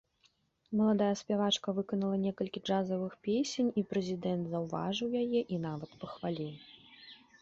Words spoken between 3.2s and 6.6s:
песень, і прэзідэнт заўважыў яе і нават пахваліў.